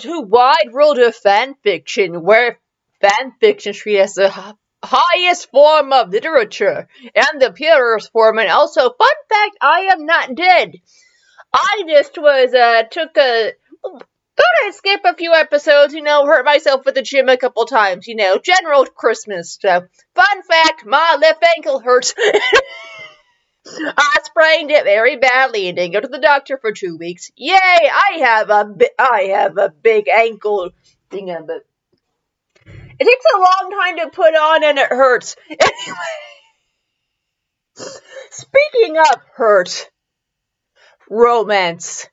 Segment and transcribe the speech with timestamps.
[0.00, 2.58] to Wide World of Fan Fiction, where
[3.00, 8.38] fan fiction treats the highest form of literature and the purest form.
[8.38, 10.74] And also, fun fact: I am not dead.
[11.52, 13.52] I just was uh took a
[14.70, 18.06] I'd skip a few episodes, you know, hurt myself at the gym a couple times,
[18.06, 19.84] you know, general Christmas stuff.
[20.14, 22.14] Fun fact, my left ankle hurts.
[23.66, 27.30] I sprained it very badly and didn't go to the doctor for two weeks.
[27.36, 27.54] Yay!
[27.56, 30.70] I have a bi- I have a big ankle
[31.10, 31.64] thing, but
[32.98, 35.36] it takes a long time to put on and it hurts.
[35.50, 35.96] Anyway,
[38.30, 39.90] speaking of hurt,
[41.08, 42.08] romance.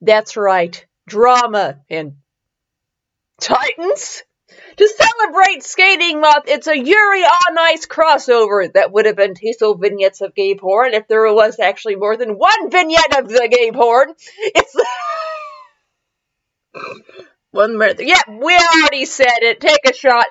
[0.00, 2.16] That's right, drama and
[3.40, 4.22] Titans.
[4.78, 9.76] To celebrate Skating Month, it's a Yuri on Ice crossover that would have been tasteful
[9.76, 13.72] vignettes of gay porn if there was actually more than one vignette of the gay
[13.72, 14.14] porn.
[14.38, 14.74] It's
[17.50, 17.88] one more.
[17.88, 18.00] minute.
[18.00, 19.60] Yeah, we already said it.
[19.60, 20.26] Take a shot.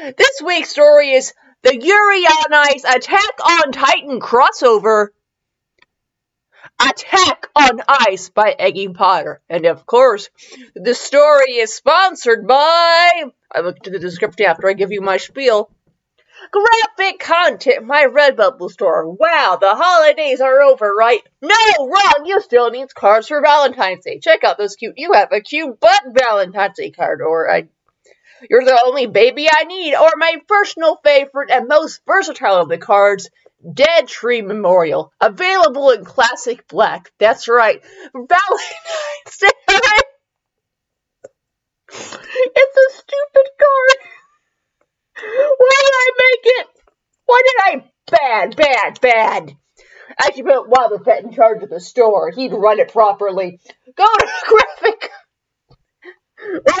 [0.16, 5.08] this week's story is the Yuri on Ice Attack on Titan crossover.
[6.86, 9.40] Attack on Ice by Eggy Potter.
[9.48, 10.28] And of course,
[10.74, 13.24] the story is sponsored by.
[13.50, 15.70] I look to the description after I give you my spiel.
[16.50, 19.08] Graphic content, my Redbubble store.
[19.08, 21.22] Wow, the holidays are over, right?
[21.40, 22.24] No, wrong.
[22.26, 24.18] You still need cards for Valentine's Day.
[24.18, 24.98] Check out those cute.
[24.98, 27.68] You have a cute butt Valentine's Day card, or I.
[28.50, 32.76] You're the only baby I need, or my personal favorite and most versatile of the
[32.76, 33.30] cards,
[33.72, 37.10] Dead Tree Memorial, available in classic black.
[37.18, 37.80] That's right,
[38.12, 39.48] Valentine's Day.
[41.90, 43.98] it's a stupid card.
[45.58, 46.66] Why did I make it?
[47.24, 47.90] Why did I?
[48.10, 49.56] Bad, bad, bad.
[50.20, 52.30] I should put Wildfett in charge of the store.
[52.30, 53.60] He'd run it properly.
[53.96, 54.28] Go to
[54.82, 55.10] graphic.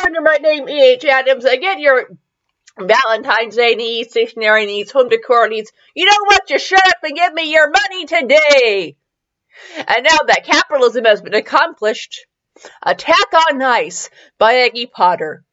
[0.04, 1.04] Under my name, E.H.
[1.06, 2.08] Adams, I get your
[2.78, 5.70] Valentine's Day needs, stationery needs, home decor needs.
[5.94, 6.48] You know what?
[6.48, 8.96] Just shut up and give me your money today.
[9.76, 12.26] And now that capitalism has been accomplished,
[12.82, 15.44] Attack on Ice by Eggy Potter.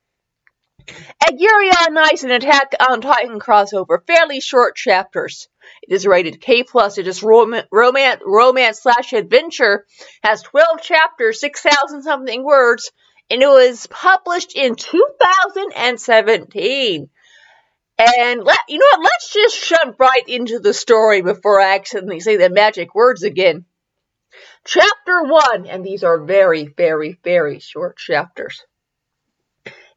[1.32, 5.48] Yuri on Ice and Attack on Titan crossover, fairly short chapters.
[5.84, 6.98] It is rated K plus.
[6.98, 9.86] It is rom- romance, romance slash adventure.
[10.24, 12.92] Has twelve chapters, six thousand something words,
[13.32, 17.10] and it was published in 2017.
[17.98, 19.04] And let you know what?
[19.04, 23.64] Let's just jump right into the story before I accidentally say the magic words again.
[24.66, 28.66] Chapter one, and these are very, very, very short chapters.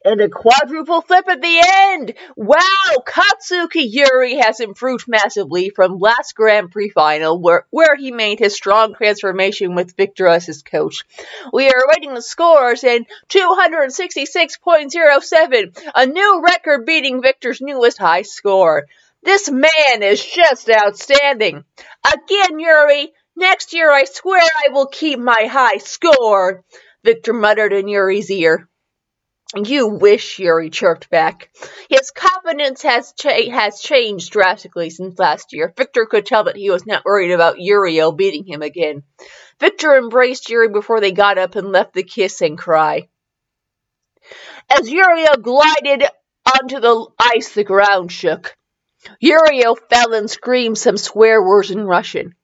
[0.06, 2.12] And a quadruple flip at the end!
[2.37, 3.03] Wow!
[3.06, 8.54] Katsuki Yuri has improved massively from last Grand Prix final, where, where he made his
[8.54, 11.04] strong transformation with Victor as his coach.
[11.54, 18.84] We are awaiting the scores in 266.07, a new record beating Victor's newest high score.
[19.22, 21.65] This man is just outstanding.
[22.06, 26.62] Again, Yuri, next year I swear I will keep my high score,
[27.03, 28.69] Victor muttered in Yuri's ear.
[29.56, 31.50] You wish, Yuri chirped back.
[31.88, 35.72] His confidence has cha- has changed drastically since last year.
[35.76, 39.04] Victor could tell that he was not worried about Yurio beating him again.
[39.60, 43.09] Victor embraced Yuri before they got up and left the kiss and cry.
[44.70, 46.04] As Yurio glided
[46.60, 48.56] onto the ice, the ground shook.
[49.22, 52.34] Yurio fell and screamed some swear words in Russian.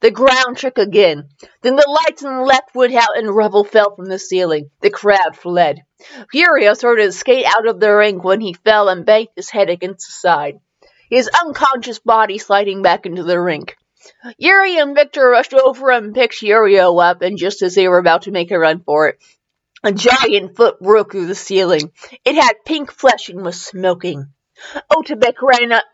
[0.00, 1.28] The ground shook again.
[1.62, 4.70] Then the lights on the left went out and rubble fell from the ceiling.
[4.80, 5.82] The crowd fled.
[6.34, 9.70] Yurio started to skate out of the rink when he fell and banged his head
[9.70, 10.60] against the side,
[11.08, 13.76] his unconscious body sliding back into the rink.
[14.36, 18.22] Yuri and Victor rushed over and picked Yurio up, and just as they were about
[18.22, 19.18] to make a run for it,
[19.84, 21.92] a giant foot broke through the ceiling.
[22.24, 24.26] It had pink flesh and was smoking.
[24.90, 25.84] Otabek ran up,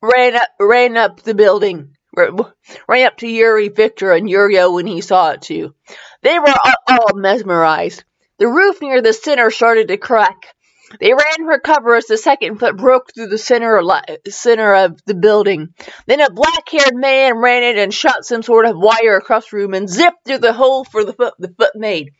[0.00, 5.00] ran up, ran up the building ran up to Yuri, Victor, and Yurio when he
[5.00, 5.74] saw it too.
[6.22, 6.54] They were
[6.88, 8.04] all mesmerized.
[8.38, 10.54] The roof near the center started to crack.
[10.98, 13.80] They ran for cover as the second foot broke through the center,
[14.28, 15.68] center of the building.
[16.06, 19.74] Then a black-haired man ran in and shot some sort of wire across the room
[19.74, 22.10] and zipped through the hole for the foot the foot made.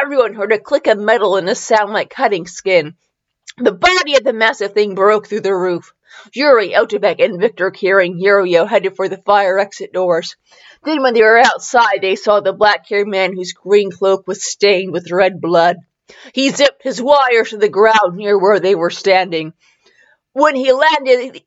[0.00, 2.94] Everyone heard a click of metal and a sound like cutting skin.
[3.58, 5.93] The body of the massive thing broke through the roof.
[6.32, 10.36] Yuri, Otabek, and Victor carrying Yurio headed for the fire exit doors.
[10.82, 14.92] Then when they were outside, they saw the black-haired man whose green cloak was stained
[14.92, 15.76] with red blood.
[16.34, 19.54] He zipped his wire to the ground near where they were standing.
[20.32, 21.42] When he landed,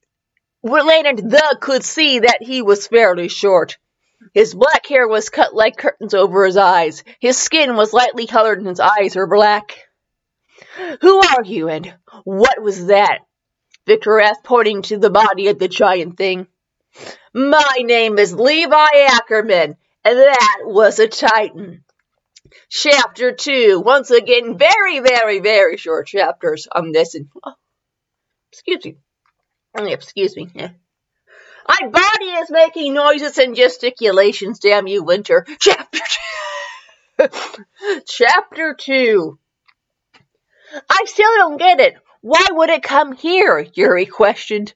[0.63, 3.77] landed, the could see that he was fairly short.
[4.33, 7.03] His black hair was cut like curtains over his eyes.
[7.19, 9.77] His skin was lightly colored and his eyes were black.
[11.01, 11.93] Who are you and
[12.23, 13.19] what was that?
[13.87, 16.45] Victor asked, pointing to the body of the giant thing.
[17.33, 21.85] My name is Levi Ackerman, and that was a Titan.
[22.69, 23.79] Chapter 2.
[23.79, 27.15] Once again, very, very, very short chapters on this.
[27.15, 27.53] And, oh,
[28.51, 28.97] excuse me.
[29.73, 30.49] Excuse me.
[30.53, 35.45] My body is making noises and gesticulations, damn you, Winter.
[35.59, 35.99] Chapter
[37.19, 37.27] 2.
[38.05, 39.39] Chapter 2.
[40.89, 41.95] I still don't get it.
[42.21, 43.65] Why would it come here?
[43.73, 44.73] Yuri questioned.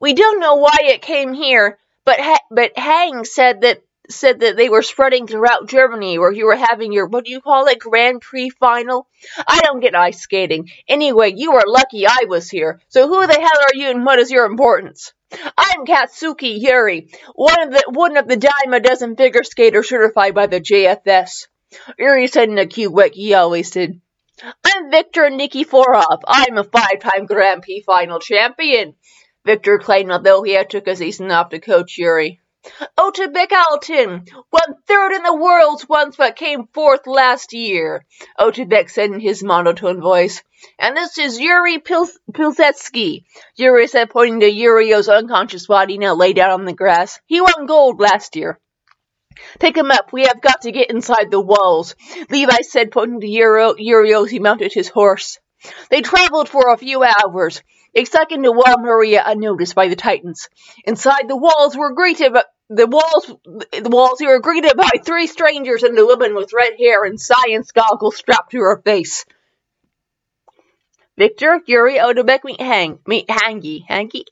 [0.00, 4.56] We don't know why it came here, but ha- but Hang said that said that
[4.56, 7.78] they were spreading throughout Germany where you were having your what do you call it
[7.78, 9.06] Grand Prix final.
[9.46, 10.70] I don't get ice skating.
[10.88, 12.80] Anyway, you are lucky I was here.
[12.88, 15.12] So who the hell are you and what is your importance?
[15.56, 20.34] I'm Katsuki Yuri, one of the one of the dime a dozen figure skaters certified
[20.34, 21.46] by the JFS.
[21.98, 24.00] Yuri said in a cute way he always did.
[24.42, 26.22] I'm Victor Nikiforov.
[26.26, 28.94] I'm a five-time Grand Prix final champion.
[29.44, 32.40] Victor claimed although he had took a season off to coach Yuri.
[32.98, 38.04] Otabek Altin, one third in the world's once but came fourth last year,
[38.38, 40.42] Otabek said in his monotone voice.
[40.78, 43.24] And this is Yuri Pil- Pilsetsky,
[43.56, 47.18] Yuri said, pointing to Yurio's unconscious body now laid out on the grass.
[47.26, 48.60] He won gold last year.
[49.60, 50.12] Pick him up.
[50.12, 51.94] We have got to get inside the walls,
[52.30, 55.38] Levi said, pointing to Yuri, Yurio as he mounted his horse.
[55.90, 57.62] They traveled for a few hours.
[57.94, 60.48] They stuck into Wall Maria unnoticed by the Titans.
[60.84, 65.82] Inside the walls were greeted by the walls the walls were greeted by three strangers
[65.82, 69.26] and a woman with red hair and science goggles strapped to her face.
[71.18, 73.86] Victor, Yuri, Odebek, meet Hang meet Hangi.
[73.86, 74.24] Hangi?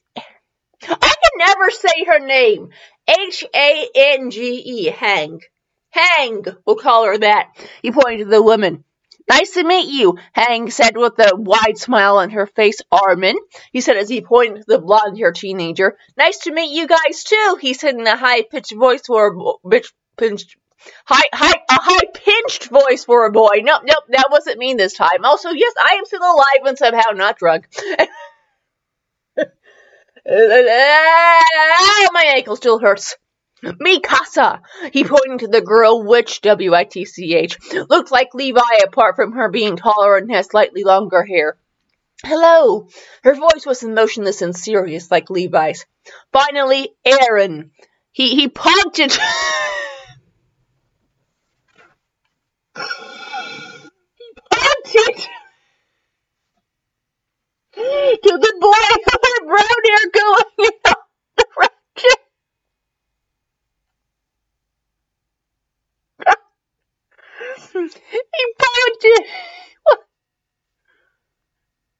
[0.82, 2.70] I can never say her name.
[3.10, 5.40] H A N G E Hang.
[5.90, 7.48] Hang, we'll call her that.
[7.82, 8.84] He pointed to the woman.
[9.28, 12.80] Nice to meet you, Hang said with a wide smile on her face.
[12.90, 13.36] Armin,
[13.72, 15.96] he said as he pointed to the blonde haired teenager.
[16.16, 19.68] Nice to meet you guys too, he said in a high pitched voice for a
[19.68, 20.56] bitch pinched
[21.04, 23.60] high high a high pinched voice for a boy.
[23.62, 25.24] Nope, nope, that wasn't me this time.
[25.24, 27.68] Also, yes, I am still alive and somehow not drunk.
[30.32, 33.16] Ah, my ankle still hurts.
[33.62, 34.60] Mikasa!
[34.92, 37.58] He pointed to the girl, which, W-I-T-C-H,
[37.90, 41.58] looked like Levi apart from her being taller and has slightly longer hair.
[42.24, 42.86] Hello!
[43.22, 45.84] Her voice was emotionless and serious like Levi's.
[46.32, 47.70] Finally, Eren.
[48.12, 49.12] He, he punted.
[52.76, 52.82] he
[54.50, 55.28] punted
[57.80, 58.86] to the boy
[59.22, 60.96] with brown hair going in the
[61.36, 62.18] direction.
[68.12, 69.26] he pointed.
[69.84, 69.98] What?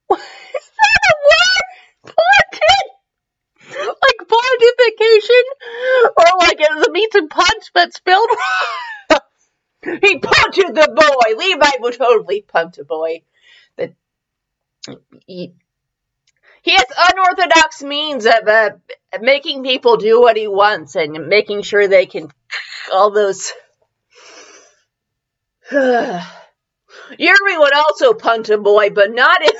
[0.07, 2.15] what is that a word?
[2.17, 2.87] Pointed?
[3.79, 5.45] Like pontification?
[6.17, 9.21] Or like it means a punch but spelled wrong?
[10.03, 11.39] he punted the boy.
[11.39, 13.23] Levi would totally punch a boy.
[13.77, 13.95] That
[16.63, 18.71] he, has unorthodox means of uh,
[19.21, 22.29] making people do what he wants and making sure they can
[22.93, 23.53] all those
[25.73, 29.51] Yuri would also punt a boy, but not in.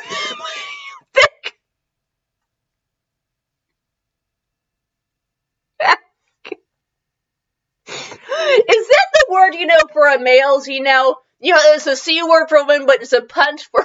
[7.89, 10.67] Is that the word you know for a males?
[10.67, 13.85] You know, you know, it's a c word for women, but it's a punt for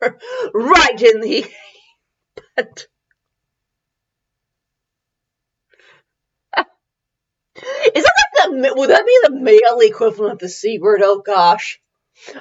[0.54, 1.46] right in the
[2.56, 2.88] punt.
[7.94, 11.02] Is that the would that be the male equivalent of the c word?
[11.04, 11.80] Oh gosh,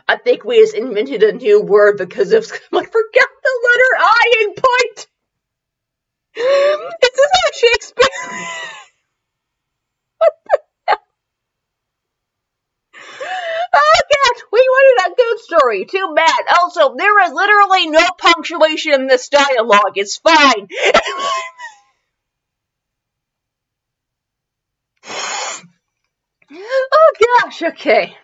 [0.07, 4.33] I think we just invented a new word because of I forgot the letter I
[4.41, 5.07] in point.
[6.37, 6.43] Is
[7.33, 8.07] how Shakespeare?
[13.73, 15.15] Oh gosh, we wanted
[15.75, 15.85] story.
[15.85, 16.43] Too bad.
[16.61, 19.93] Also, there is literally no punctuation in this dialogue.
[19.95, 20.67] It's fine.
[26.51, 28.15] oh gosh, okay.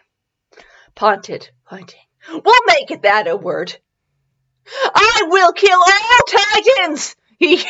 [0.96, 2.00] Ponted, pointing.
[2.30, 3.76] We'll make it that a word.
[4.84, 7.16] I will kill all titans!
[7.40, 7.58] He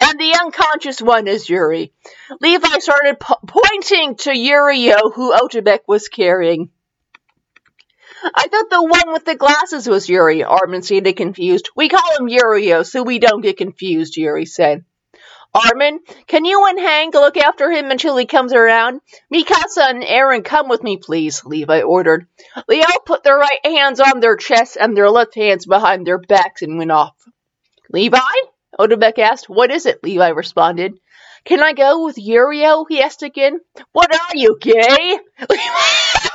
[0.00, 1.92] and the unconscious one is Yuri.
[2.40, 6.70] Levi started po- pointing to Yurio, who Otabek was carrying.
[8.34, 11.70] I thought the one with the glasses was Yuri, Armin seemed confused.
[11.76, 14.84] We call him Yurio, so we don't get confused, Yuri said.
[15.54, 19.00] Armin, can you and Hank look after him until he comes around?
[19.32, 22.26] Mikasa and Eren, come with me, please, Levi ordered.
[22.68, 26.18] They all put their right hands on their chests and their left hands behind their
[26.18, 27.14] backs and went off.
[27.90, 28.18] Levi?
[28.78, 29.48] Odabek asked.
[29.48, 30.02] What is it?
[30.02, 30.98] Levi responded.
[31.46, 32.84] Can I go with Yurio?
[32.88, 33.60] He asked again.
[33.92, 35.18] What are you, gay?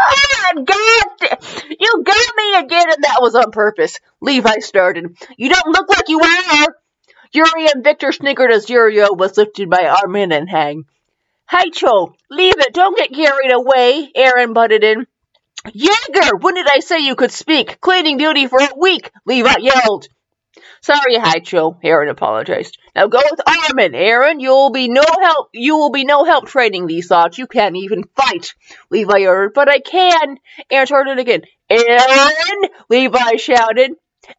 [0.00, 1.38] ah, God!
[1.78, 3.98] You got me again, and that was on purpose.
[4.20, 5.16] Levi started.
[5.36, 6.76] You don't look like you are.
[7.32, 10.84] Yuri and Victor snickered as Yurio was lifted by Armin and Hang.
[11.72, 12.72] Cho, leave it.
[12.74, 15.06] Don't get carried away, Eren butted in.
[15.72, 17.80] Jaeger, when did I say you could speak?
[17.80, 20.08] Cleaning duty for a week, Levi yelled.
[20.82, 22.78] Sorry, Heichou, Eren apologized.
[22.96, 24.40] Now go with Armin, Eren.
[24.40, 25.48] You'll be no help.
[25.52, 27.36] You will be no help training these thoughts.
[27.36, 28.54] You can't even fight.
[28.90, 30.38] Levi ordered, but I can.
[30.72, 31.42] Eren started again.
[31.70, 32.68] Eren!
[32.88, 33.92] Levi shouted.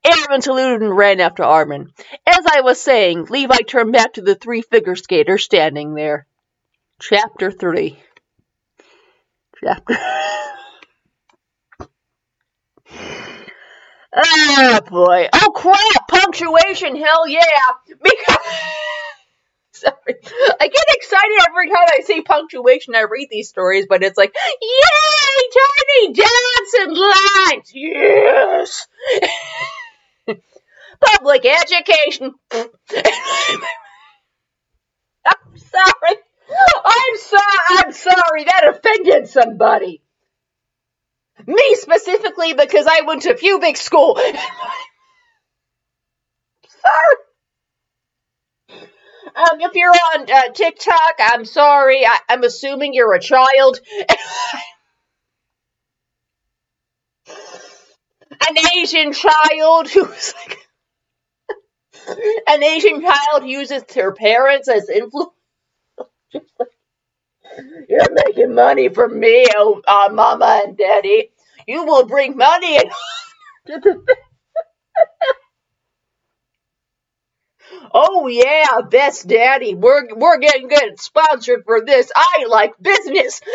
[0.05, 1.91] Eren saluted and ran after Armin.
[2.25, 6.25] As I was saying, Levi turned back to the three figure skaters standing there.
[6.99, 7.99] Chapter 3.
[9.63, 9.97] Chapter.
[14.13, 15.29] Oh boy.
[15.33, 16.07] Oh crap!
[16.07, 17.41] Punctuation, hell yeah!
[17.87, 18.37] Because
[19.73, 20.15] sorry.
[20.59, 22.93] I get excited every time I see punctuation.
[22.95, 25.49] I read these stories, but it's like, yay!
[25.53, 27.71] Tiny dancing lines!
[27.73, 28.87] Yes!
[31.17, 32.33] Public education.
[32.51, 32.69] I'm
[35.57, 36.17] sorry.
[36.83, 37.57] I'm sorry.
[37.69, 38.43] I'm sorry.
[38.43, 40.01] That offended somebody.
[41.47, 44.15] Me specifically because I went to pubic school.
[44.15, 44.35] sorry.
[49.35, 52.05] Um, if you're on uh, TikTok, I'm sorry.
[52.05, 53.79] I- am assuming you're a child.
[58.49, 60.59] An Asian child who's like.
[62.49, 65.31] An Asian child uses their parents as influence.
[67.89, 71.31] You're making money for me, oh, uh, Mama and Daddy.
[71.67, 72.91] You will bring money and.
[77.93, 79.75] oh yeah, best daddy.
[79.75, 82.11] We're we're getting good sponsored for this.
[82.15, 83.41] I like business.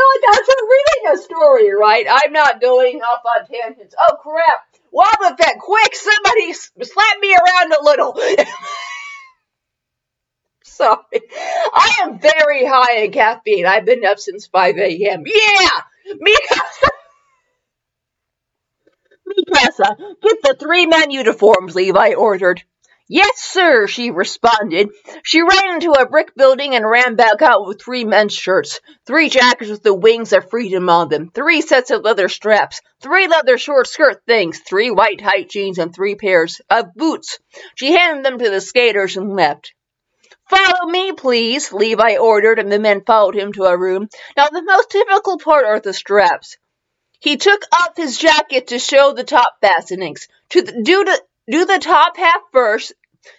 [0.00, 2.06] Oh, that's a reading a story, right?
[2.08, 3.94] I'm not going off on tangents.
[3.98, 4.64] Oh crap!
[4.92, 5.94] Wobble that quick!
[5.94, 8.20] Somebody slap me around a little.
[10.62, 11.02] Sorry.
[11.12, 13.66] I am very high in caffeine.
[13.66, 15.24] I've been up since 5 a.m.
[15.26, 16.14] Yeah!
[16.14, 16.88] Mikasa!
[19.38, 22.62] Mikasa, get the three men uniforms, Levi ordered.
[23.10, 24.90] Yes, sir, she responded.
[25.24, 29.30] She ran into a brick building and ran back out with three men's shirts, three
[29.30, 33.56] jackets with the wings of freedom on them, three sets of leather straps, three leather
[33.56, 37.38] short skirt things, three white tight jeans, and three pairs of boots.
[37.76, 39.72] She handed them to the skaters and left.
[40.50, 44.08] Follow me, please, Levi ordered, and the men followed him to a room.
[44.36, 46.58] Now, the most difficult part are the straps.
[47.20, 50.28] He took off his jacket to show the top fastenings.
[50.50, 52.92] To the, do, the, do the top half first,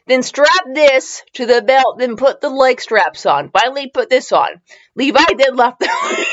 [0.08, 3.50] then strap this to the belt, then put the leg straps on.
[3.50, 4.62] Finally, put this on.
[4.96, 5.88] Levi then left the.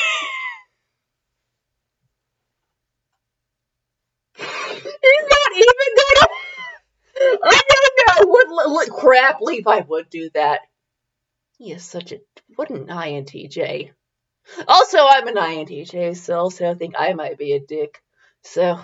[4.36, 6.28] He's not even gonna.
[7.44, 10.60] I don't know what, what crap Levi would do that.
[11.58, 12.18] He is such a
[12.56, 13.92] what an INTJ.
[14.68, 18.02] Also, I'm an INTJ, so also I think I might be a dick.
[18.42, 18.78] So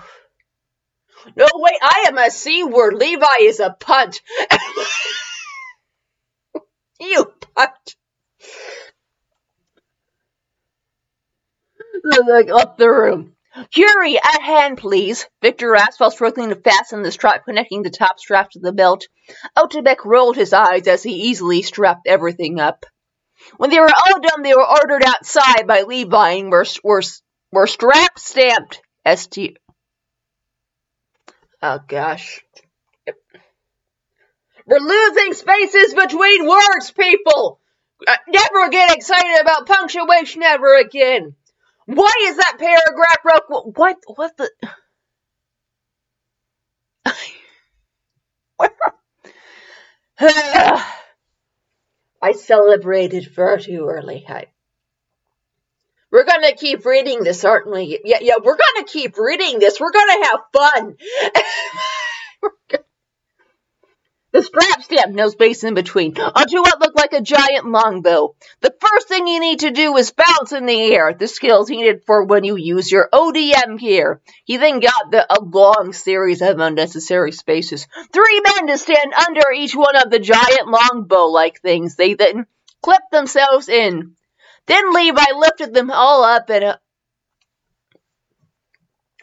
[1.36, 2.94] no, wait, I am a C word.
[2.94, 4.20] Levi is a punt.
[7.00, 7.96] you punt.
[12.04, 13.36] Like up the room.
[13.74, 15.28] Yuri, a hand, please.
[15.42, 19.06] Victor asked while struggling to fasten the strap connecting the top strap to the belt.
[19.56, 22.86] Otterbeck rolled his eyes as he easily strapped everything up.
[23.58, 27.02] When they were all done, they were ordered outside by Levi and were, were,
[27.50, 29.58] were strap stamped ST,
[31.62, 32.42] Oh gosh.
[34.66, 37.60] We're losing spaces between words, people!
[38.06, 41.36] Uh, never get excited about punctuation ever again!
[41.86, 43.76] Why is that paragraph broke?
[43.76, 43.98] What?
[44.06, 44.50] What the?
[52.22, 54.24] I celebrated far too early.
[54.28, 54.46] I
[56.22, 57.98] we're going to keep reading this, aren't we?
[58.04, 59.80] Yeah, yeah, we're going to keep reading this.
[59.80, 60.96] We're going to have fun.
[64.32, 68.34] The strap stamp, no space in between, onto what looked like a giant longbow.
[68.62, 72.04] The first thing you need to do is bounce in the air, the skills needed
[72.06, 74.22] for when you use your ODM gear.
[74.46, 77.86] He then got the, a long series of unnecessary spaces.
[78.10, 81.96] Three men to stand under each one of the giant longbow-like things.
[81.96, 82.46] They then
[82.82, 84.16] clip themselves in.
[84.66, 86.64] Then Levi lifted them all up and...
[86.64, 86.76] Uh,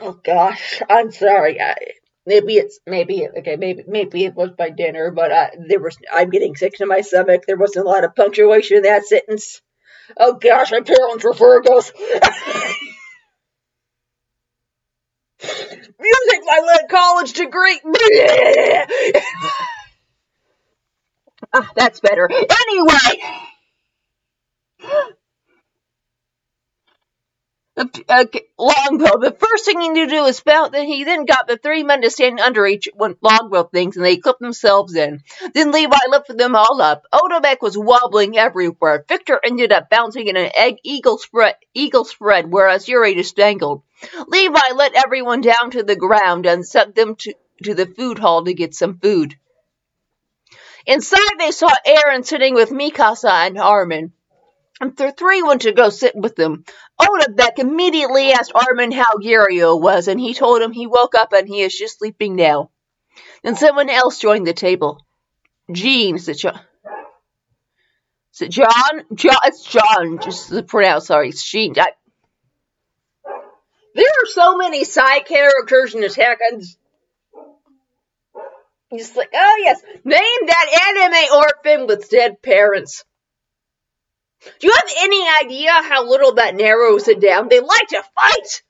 [0.01, 1.60] oh gosh, I'm sorry.
[1.62, 1.75] I,
[2.25, 6.29] maybe it's maybe okay maybe maybe it was by dinner but uh, there was i'm
[6.29, 7.43] getting sick to my stomach.
[7.48, 9.62] There wasn't a lot of punctuation in that sentence.
[10.15, 11.91] Oh gosh my parents were virgos
[16.00, 17.81] music my led college degree.
[21.51, 22.29] Ah, that's better.
[22.29, 23.22] Anyway
[24.81, 25.13] Okay,
[28.57, 29.19] longbow.
[29.19, 30.71] The first thing he knew to do was spout.
[30.71, 34.05] Then he then got the three men to stand under each one longbow things, and
[34.05, 35.21] they clipped themselves in.
[35.53, 37.03] Then Levi lifted them all up.
[37.13, 39.05] Odobek was wobbling everywhere.
[39.07, 43.83] Victor ended up bouncing in an egg eagle spread, eagle spread, whereas Yuri just dangled.
[44.27, 47.33] Levi let everyone down to the ground and sent them to,
[47.63, 49.36] to the food hall to get some food.
[50.86, 54.13] Inside, they saw Eren sitting with Mikasa and Armin.
[54.79, 56.63] And the three went to go sit with them.
[57.00, 61.48] Odabek immediately asked Armin how Yurio was, and he told him he woke up and
[61.48, 62.71] he is just sleeping now.
[63.43, 65.05] Then someone else joined the table.
[65.71, 66.59] Jean, said John.
[68.31, 69.03] Said John?
[69.13, 71.74] John, it's John, just to pronounce, sorry, it's Jean.
[71.77, 71.91] I,
[73.95, 76.62] there are so many side characters in Attack on
[78.89, 83.06] He's like, oh yes, name that anime orphan with dead parents.
[84.41, 87.49] Do you have any idea how little that narrows it down?
[87.49, 88.63] They like to fight!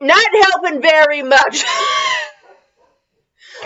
[0.00, 1.62] Not helping very much.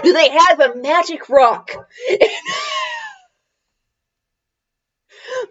[0.03, 1.71] Do they have a magic rock?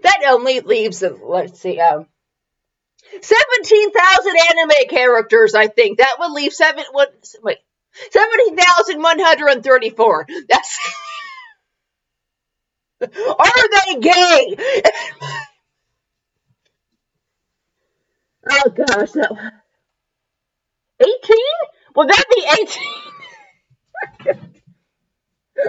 [0.03, 2.07] that only leaves, let's see, um,
[3.21, 5.99] 17,000 anime characters, I think.
[5.99, 7.59] That would leave seven, wait,
[8.11, 10.27] 17,134.
[10.49, 10.79] That's.
[13.03, 14.55] Are they gay?
[18.49, 19.37] oh gosh, no.
[20.99, 21.37] 18?
[21.95, 22.45] Will that be
[24.25, 24.35] 18?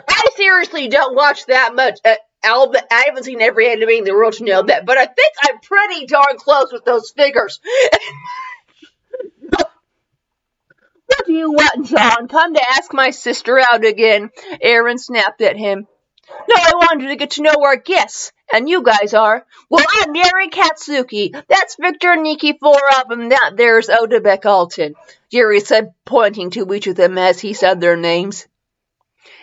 [0.08, 1.98] I seriously don't watch that much.
[2.04, 2.14] Uh,
[2.46, 5.58] I haven't seen every anime in the world to know that, but I think I'm
[5.60, 7.60] pretty darn close with those figures.
[9.50, 9.70] what
[11.26, 12.28] do you want, John?
[12.28, 14.30] Come to ask my sister out again.
[14.62, 15.86] Eren snapped at him.
[16.30, 19.46] No, I wanted to get to know our guests, and you guys are.
[19.68, 21.32] Well, I'm Mary Katsuki.
[21.48, 24.94] That's Victor Nikiforov, and that there's Odebek Altin,
[25.30, 28.46] Jerry said, pointing to each of them as he said their names.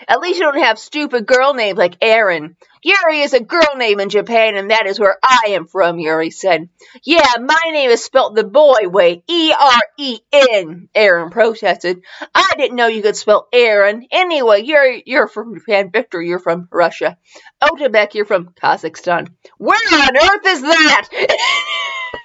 [0.08, 2.56] At least you don't have stupid girl names like Eren.
[2.84, 6.32] Yuri is a girl name in Japan, and that is where I am from, Yuri
[6.32, 6.70] said.
[7.04, 12.02] Yeah, my name is spelt the boy way, E-R-E-N, Eren protested.
[12.34, 14.08] I didn't know you could spell Aaron.
[14.12, 15.92] Anyway, you're, you're from Japan.
[15.92, 17.18] Victor, you're from Russia.
[17.62, 19.30] Otabek, you're from Kazakhstan.
[19.58, 21.10] Where on earth is that?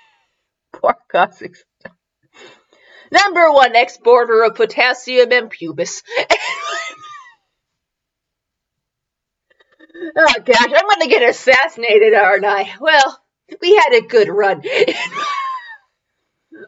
[0.72, 1.64] Poor Kazakhstan.
[3.10, 6.02] Number one exporter of potassium and pubis.
[10.16, 12.72] Oh gosh, I'm gonna get assassinated, aren't I?
[12.80, 13.20] Well,
[13.60, 14.62] we had a good run.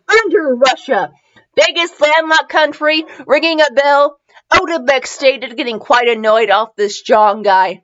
[0.09, 1.13] Under Russia,
[1.55, 4.19] biggest landlocked country, ringing a bell.
[4.53, 7.83] Odebek stated, getting quite annoyed off this John guy.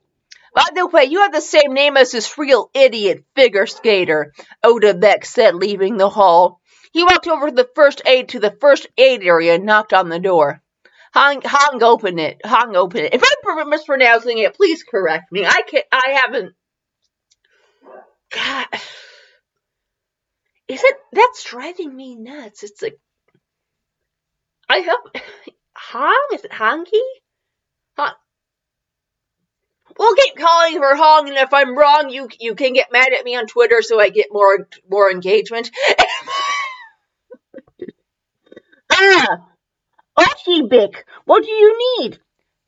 [0.55, 4.33] By the way, you have the same name as this real idiot figure skater,
[4.65, 6.61] Odebek said, leaving the hall.
[6.93, 10.09] He walked over to the first aid to the first aid area and knocked on
[10.09, 10.63] the door.
[11.15, 12.41] Hong Hong open it.
[12.45, 13.15] Hong open it.
[13.15, 15.47] If I'm mispronouncing it, please correct me.
[15.47, 16.55] I can not I haven't.
[18.33, 18.67] God,
[20.67, 20.97] is it?
[21.13, 22.65] That's driving me nuts.
[22.65, 22.99] It's like
[24.69, 25.17] I hope
[25.77, 27.01] Hong is it Honky?
[27.97, 28.15] Hong.
[29.97, 33.25] We'll keep calling her Hong, and if I'm wrong, you you can get mad at
[33.25, 35.71] me on Twitter so I get more more engagement.
[38.91, 39.54] ah.
[40.19, 42.19] Oshibik, what do you need?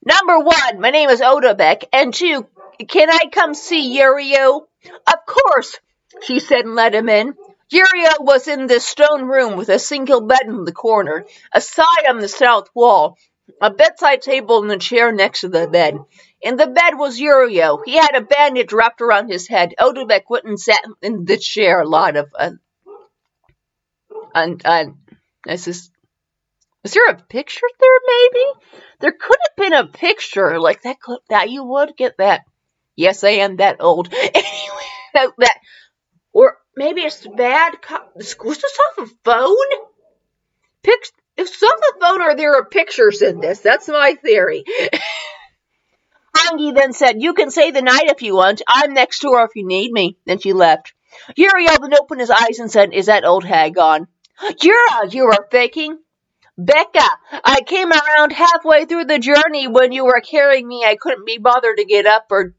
[0.04, 2.46] Number one, my name is Odabek, and two,
[2.88, 4.62] can I come see Yurio?
[5.06, 5.78] Of course,
[6.22, 7.34] she said and let him in.
[7.72, 12.06] Yurio was in the stone room with a single bed in the corner, a side
[12.08, 13.16] on the south wall,
[13.60, 15.98] a bedside table and a chair next to the bed.
[16.40, 17.80] In the bed was Yurio.
[17.84, 19.74] He had a bandage wrapped around his head.
[19.80, 22.50] Odubek went and sat in the chair a lot of, uh,
[24.34, 24.86] and, uh,
[25.44, 25.90] this is
[26.86, 28.80] Is there a picture there, maybe?
[29.00, 30.98] There could have been a picture like that.
[31.30, 32.42] That you would get that.
[32.94, 34.12] Yes, I am that old.
[34.14, 35.58] Anyway, that,
[36.32, 37.82] or maybe it's bad.
[37.82, 39.80] Co- was this off a phone?
[40.84, 43.58] Pic- if off a phone, are there are pictures in this?
[43.58, 44.62] That's my theory.
[46.36, 48.62] Hangi then said, You can stay the night if you want.
[48.68, 50.18] I'm next door if you need me.
[50.24, 50.94] Then she left.
[51.36, 54.06] Yurio then opened his eyes and said, Is that old hag gone?
[54.62, 55.98] Yura, you are faking.
[56.58, 57.06] Beka,
[57.44, 60.84] I came around halfway through the journey when you were carrying me.
[60.86, 62.54] I couldn't be bothered to get up or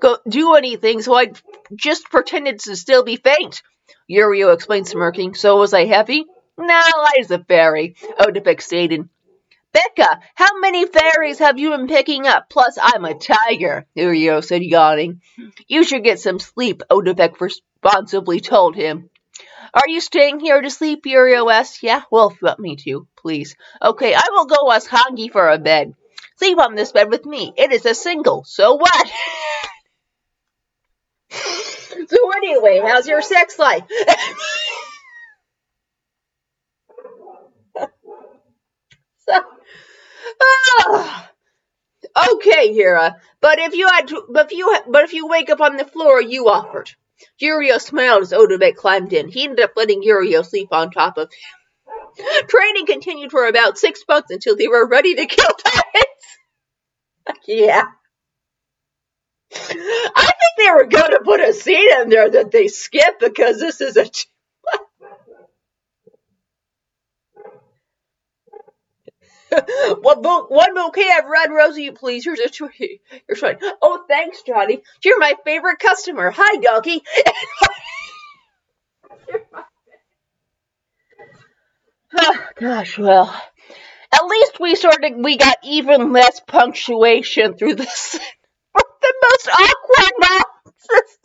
[0.00, 1.32] go do anything, so I
[1.74, 3.62] just pretended to still be faint.
[4.10, 5.34] Yurio explained, smirking.
[5.34, 6.26] So was I heavy?
[6.58, 9.08] I was a fairy, Odipek stated.
[9.74, 12.50] Beka, how many fairies have you been picking up?
[12.50, 15.22] Plus, I'm a tiger, Yurio said, yawning.
[15.66, 19.08] You should get some sleep, Odipek responsibly told him.
[19.74, 21.82] Are you staying here to sleep, asked.
[21.82, 23.56] Yeah, well, if you want me to, please.
[23.80, 25.94] Okay, I will go ask Hangi for a bed.
[26.36, 27.54] Sleep on this bed with me.
[27.56, 29.10] It is a single, so what?
[31.30, 33.84] so anyway, how's your sex life?
[40.40, 41.26] oh,
[42.34, 43.16] okay, Hira.
[43.40, 45.86] But if you had, to, but if you, but if you wake up on the
[45.86, 46.90] floor, you offered.
[47.40, 49.28] Yurio smiled as Odobek climbed in.
[49.28, 52.46] He ended up letting Yurio sleep on top of him.
[52.48, 56.26] Training continued for about six months until they were ready to kill tyrants.
[57.46, 57.84] yeah.
[59.54, 63.60] I think they were going to put a scene in there that they skip because
[63.60, 64.06] this is a.
[70.00, 72.24] one, bo- one bouquet of read, Rosie, please.
[72.24, 73.00] Here's a tree.
[73.26, 73.58] Here's fine.
[73.80, 74.82] Oh, thanks, Johnny.
[75.04, 76.32] You're my favorite customer.
[76.34, 77.02] Hi, doggy.
[82.56, 83.34] Gosh, well,
[84.12, 88.12] at least we sort of we got even less punctuation through this.
[88.74, 91.18] the most awkward nonsense.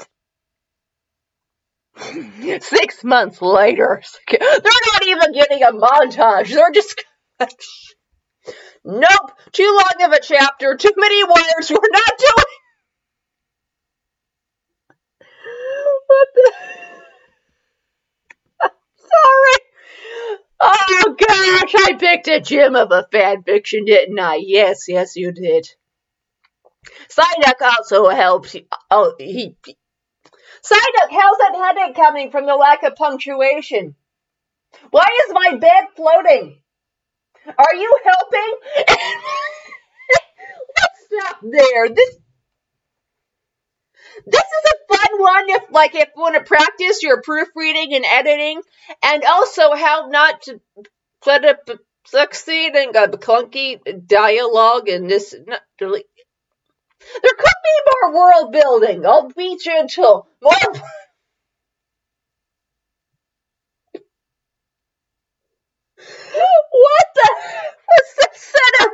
[2.66, 6.50] Six months later, they're not even getting a montage.
[6.50, 7.04] They're just.
[8.88, 12.56] Nope, too long of a chapter, too many wires, we're not doing.
[16.08, 16.54] What the?
[18.97, 19.60] Sorry.
[20.62, 24.36] Oh gosh, I picked a gem of a fan fiction, didn't I?
[24.36, 25.67] Yes, yes, you did.
[27.10, 28.56] Psyduck also helps.
[28.89, 29.56] Oh, he.
[30.62, 33.95] Psyduck, how's that headache coming from the lack of punctuation?
[34.91, 36.62] Why is my bed floating?
[37.58, 38.54] Are you helping?
[40.78, 41.90] Let's stop there.
[41.90, 42.18] This
[44.26, 48.06] this is a fun one if like if you want to practice your proofreading and
[48.06, 48.62] editing
[49.04, 50.60] and also how not to
[51.24, 51.70] put up
[52.06, 56.04] succeed and a clunky dialogue and this not really
[57.22, 59.06] there could be more world building.
[59.06, 60.28] I'll be gentle.
[60.42, 60.54] More
[66.72, 67.30] What the?
[67.88, 68.93] What's the setup?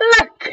[0.00, 0.52] Look.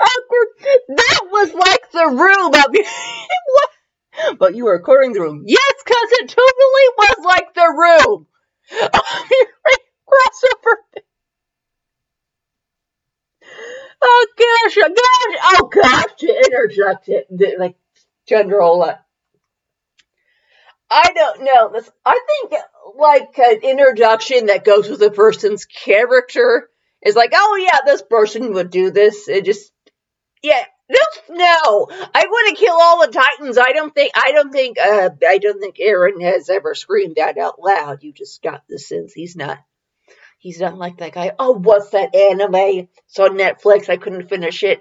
[0.00, 0.48] Awkward.
[0.88, 2.76] That was like the room of
[3.54, 3.70] what?
[4.38, 5.44] But you were recording the room.
[5.46, 8.26] Yes, cause it totally was like the room.
[10.08, 10.74] Crossover.
[14.02, 17.26] Oh gosh, oh gosh, oh gosh, to interject it,
[17.58, 17.76] like
[18.26, 18.96] general uh,
[20.90, 21.70] I don't know.
[21.72, 22.62] This I think
[22.96, 26.68] like an introduction that goes with a person's character
[27.04, 29.28] is like, oh yeah, this person would do this.
[29.28, 29.72] It just
[30.42, 30.64] yeah.
[30.90, 33.58] No, no, I want to kill all the titans.
[33.58, 34.12] I don't think.
[34.14, 34.78] I don't think.
[34.78, 38.02] Uh, I don't think Eren has ever screamed that out loud.
[38.02, 39.58] You just got the sense he's not.
[40.38, 41.32] He's not like that guy.
[41.38, 42.88] Oh, what's that anime?
[43.06, 43.90] It's on Netflix.
[43.90, 44.80] I couldn't finish it.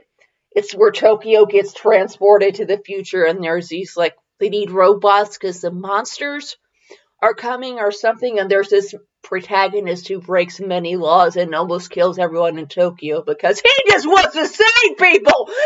[0.52, 5.38] It's where Tokyo gets transported to the future, and there's these like they need robots
[5.38, 6.58] because the monsters
[7.22, 12.20] are coming or something, and there's this protagonist who breaks many laws and almost kills
[12.20, 15.50] everyone in Tokyo because he just wants to save people.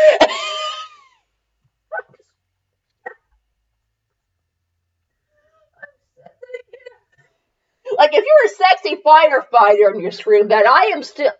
[7.98, 11.32] like if you're a sexy fighter fighter and you're screaming that, I am still.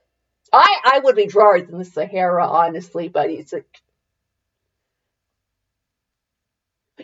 [0.53, 3.67] I I would be drier than the Sahara, honestly, but it's like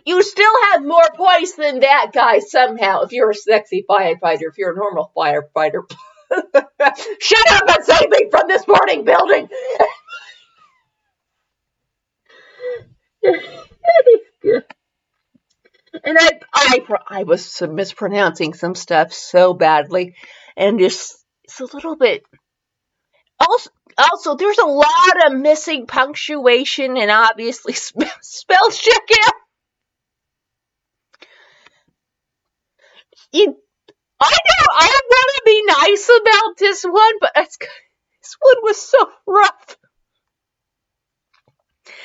[0.05, 4.59] You still have more points than that guy somehow if you're a sexy firefighter, if
[4.59, 5.83] you're a normal firefighter.
[7.21, 9.49] Shut up and save me from this burning building!
[16.05, 20.15] and I, I I was mispronouncing some stuff so badly,
[20.57, 22.25] and just it's a little bit.
[23.41, 27.73] Also, also, there's a lot of missing punctuation and obviously
[28.21, 29.09] spell check
[33.33, 33.57] You,
[34.21, 39.11] I know I want to be nice about this one, but this one was so
[39.27, 39.77] rough.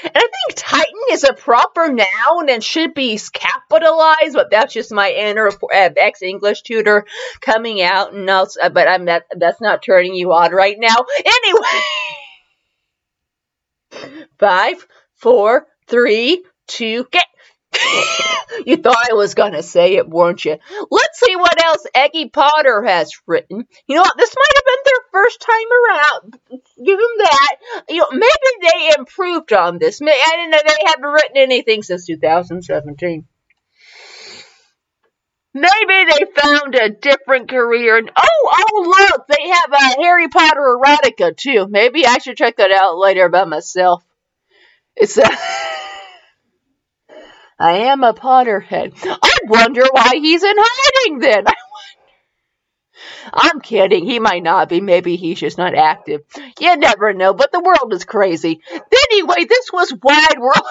[0.04, 4.92] And I think Titan is a proper noun and should be capitalized, but that's just
[4.92, 7.06] my inner uh, ex English tutor
[7.40, 8.14] coming out.
[8.14, 11.06] And else, uh, but I'm that that's not turning you on right now.
[11.26, 11.62] Anyway,
[14.40, 17.24] five, four, three, two, get.
[18.66, 20.58] you thought I was gonna say it, weren't you?
[20.90, 23.66] Let's see what else Eggy Potter has written.
[23.88, 24.18] You know what?
[24.18, 26.40] This might have been their first time around.
[26.86, 27.56] Give them that.
[27.90, 28.28] You know, maybe
[28.62, 30.02] they improved on this.
[30.02, 33.26] I didn't know they haven't written anything since 2017.
[35.56, 37.98] Maybe they found a different career.
[37.98, 41.68] And, oh, oh, look, they have a Harry Potter erotica too.
[41.70, 44.04] Maybe I should check that out later by myself.
[44.96, 45.30] It's a.
[47.60, 48.94] I am a Potterhead.
[49.04, 51.46] I wonder why he's in hiding then.
[53.34, 54.06] I'm kidding.
[54.06, 54.82] He might not be.
[54.82, 56.22] Maybe he's just not active.
[56.60, 58.62] You never know, but the world is crazy.
[59.12, 60.62] Anyway, this was Wide World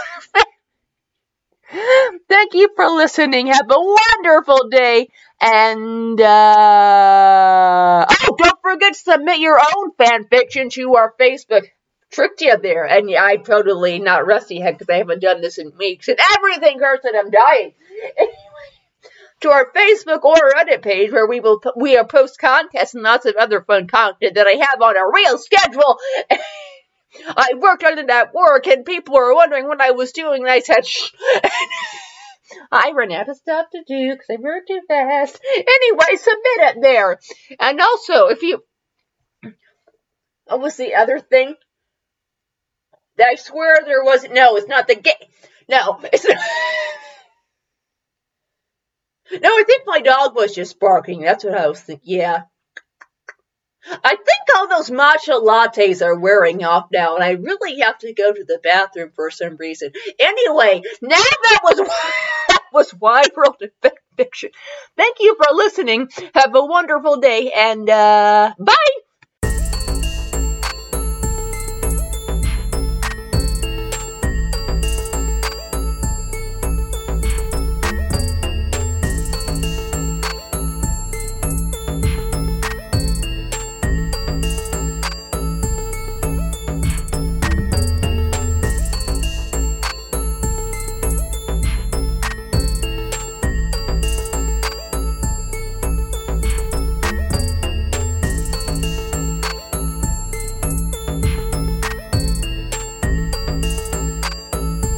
[2.28, 3.46] Thank you for listening.
[3.46, 5.08] Have a wonderful day.
[5.40, 11.66] And, uh, oh, don't forget to submit your own fan fiction to our Facebook
[12.12, 12.86] tricked you there.
[12.86, 16.08] And yeah, I totally not rusty head because I haven't done this in weeks.
[16.08, 17.72] And everything hurts and I'm dying.
[18.16, 18.36] Anyway,
[19.40, 23.26] to our Facebook or Reddit page where we will we will post contests and lots
[23.26, 25.98] of other fun content that I have on a real schedule.
[27.36, 30.50] I worked on that at work and people were wondering what I was doing and
[30.50, 31.10] I said shh.
[32.70, 35.40] I ran out of stuff to do because I worked too fast.
[35.54, 37.18] Anyway, submit it there.
[37.58, 38.62] And also, if you.
[40.46, 41.54] What was the other thing?
[43.20, 45.28] I swear there was no, it's not the gay.
[45.68, 46.36] No, it's not.
[49.32, 51.20] no, I think my dog was just barking.
[51.22, 52.18] That's what I was thinking.
[52.18, 52.42] Yeah.
[53.88, 58.14] I think all those matcha lattes are wearing off now, and I really have to
[58.14, 59.90] go to the bathroom for some reason.
[60.20, 61.76] Anyway, now that was
[62.48, 64.50] that was Wide World of Fiction.
[64.96, 66.08] Thank you for listening.
[66.34, 68.74] Have a wonderful day, and uh, bye.